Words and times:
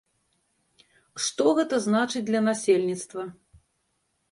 Што 1.25 1.45
гэта 1.59 1.75
значыць 1.87 2.23
для 2.31 2.41
насельніцтва? 2.49 3.29